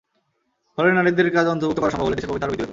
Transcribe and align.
ফলে 0.75 0.89
নারীদের 0.97 1.27
কাজ 1.35 1.45
অন্তর্ভুক্ত 1.53 1.79
করা 1.81 1.93
সম্ভব 1.93 2.07
হলে 2.07 2.15
দেশের 2.17 2.27
প্রবৃদ্ধি 2.29 2.37
আরও 2.45 2.51
বৃদ্ধি 2.51 2.61
পেত। 2.67 2.69